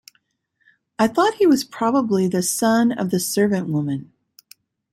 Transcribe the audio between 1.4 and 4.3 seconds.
was probably the son of the servant-woman.